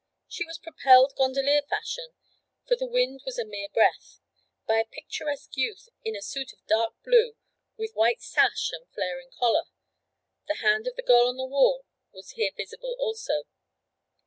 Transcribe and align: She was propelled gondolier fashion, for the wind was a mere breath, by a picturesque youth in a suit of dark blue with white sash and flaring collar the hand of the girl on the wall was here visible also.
She 0.27 0.47
was 0.47 0.57
propelled 0.57 1.13
gondolier 1.15 1.61
fashion, 1.61 2.15
for 2.67 2.75
the 2.75 2.87
wind 2.87 3.21
was 3.23 3.37
a 3.37 3.45
mere 3.45 3.69
breath, 3.69 4.19
by 4.65 4.79
a 4.79 4.85
picturesque 4.85 5.55
youth 5.55 5.89
in 6.03 6.15
a 6.15 6.23
suit 6.23 6.53
of 6.53 6.65
dark 6.65 6.95
blue 7.03 7.35
with 7.77 7.93
white 7.93 8.19
sash 8.23 8.71
and 8.73 8.89
flaring 8.95 9.29
collar 9.37 9.65
the 10.47 10.55
hand 10.55 10.87
of 10.87 10.95
the 10.95 11.03
girl 11.03 11.27
on 11.29 11.37
the 11.37 11.45
wall 11.45 11.85
was 12.11 12.31
here 12.31 12.49
visible 12.57 12.95
also. 12.97 13.43